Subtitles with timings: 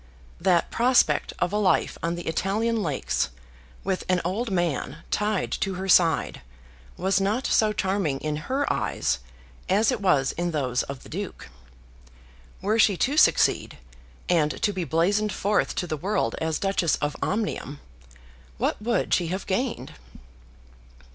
[0.39, 3.29] That prospect of a life on the Italian lakes
[3.83, 6.41] with an old man tied to her side
[6.97, 9.19] was not so charming in her eyes
[9.69, 11.49] as it was in those of the Duke.
[12.63, 13.77] Were she to succeed,
[14.27, 17.79] and to be blazoned forth to the world as Duchess of Omnium,
[18.57, 19.93] what would she have gained?